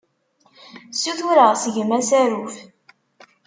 [0.93, 2.55] Ssutureɣ seg-m asaruf.